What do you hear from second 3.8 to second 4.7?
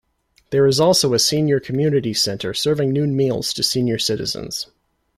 citizens.